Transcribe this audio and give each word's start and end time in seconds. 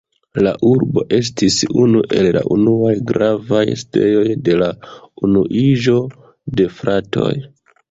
La 0.45 0.51
urbo 0.69 1.01
estis 1.17 1.57
unu 1.83 2.01
el 2.21 2.29
la 2.37 2.41
unuaj 2.55 2.95
gravaj 3.13 3.61
sidejoj 3.83 4.25
de 4.49 4.57
la 4.65 4.73
Unuiĝo 5.31 6.01
de 6.59 6.69
fratoj. 6.83 7.33